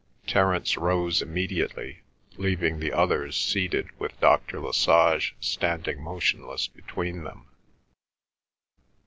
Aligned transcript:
Terence 0.25 0.77
rose 0.77 1.21
immediately, 1.21 2.01
leaving 2.35 2.79
the 2.79 2.91
others 2.91 3.37
seated 3.37 3.89
with 3.99 4.19
Dr. 4.19 4.59
Lesage 4.59 5.35
standing 5.39 6.01
motionless 6.01 6.67
between 6.67 7.23
them. 7.23 7.45